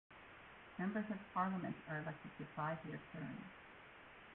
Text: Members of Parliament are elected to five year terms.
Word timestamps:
Members 0.79 1.11
of 1.11 1.17
Parliament 1.31 1.75
are 1.87 1.99
elected 1.99 2.31
to 2.39 2.45
five 2.55 2.79
year 2.87 2.99
terms. 3.13 3.43